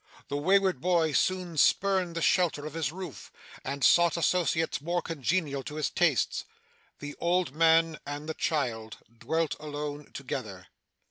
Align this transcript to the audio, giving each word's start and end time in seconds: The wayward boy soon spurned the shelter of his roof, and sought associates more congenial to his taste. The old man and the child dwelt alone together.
The 0.29 0.35
wayward 0.37 0.81
boy 0.81 1.11
soon 1.11 1.59
spurned 1.59 2.15
the 2.15 2.23
shelter 2.23 2.65
of 2.65 2.73
his 2.73 2.91
roof, 2.91 3.31
and 3.63 3.83
sought 3.83 4.17
associates 4.17 4.81
more 4.81 4.99
congenial 5.03 5.61
to 5.65 5.75
his 5.75 5.91
taste. 5.91 6.43
The 6.97 7.15
old 7.19 7.53
man 7.53 7.99
and 8.03 8.27
the 8.27 8.33
child 8.33 8.97
dwelt 9.15 9.55
alone 9.59 10.11
together. 10.11 10.69